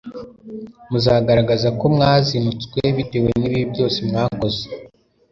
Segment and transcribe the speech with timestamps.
[0.89, 4.61] muzagaragaza ko mwazinutswe bitewe n'ibibi byose mwakoze